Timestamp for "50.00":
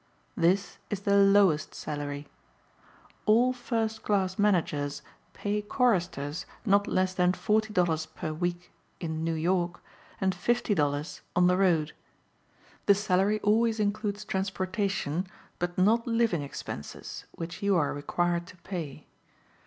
10.35-11.21